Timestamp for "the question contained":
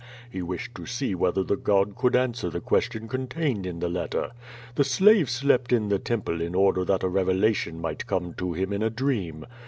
2.49-3.67